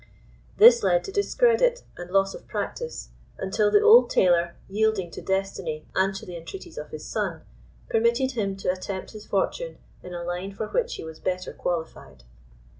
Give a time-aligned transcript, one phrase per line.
[0.57, 5.85] This led to discredit and loss of practice, until the old tailor, yielding to destiny
[5.93, 7.43] and to the entreaties of his son,
[7.87, 12.23] permitted him to attempt his fortune in a line for which he was better qualified.